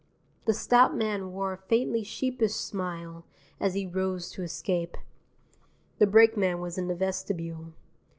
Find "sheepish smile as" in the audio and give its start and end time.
2.03-3.75